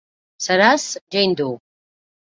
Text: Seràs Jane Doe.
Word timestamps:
Seràs 0.45 0.87
Jane 1.17 1.39
Doe. 1.43 1.57